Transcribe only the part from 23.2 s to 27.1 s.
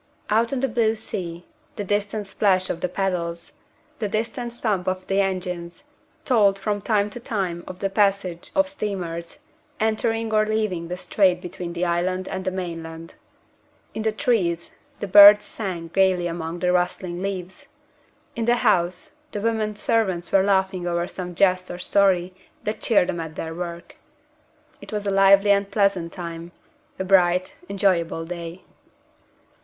their work. It was a lively and pleasant time a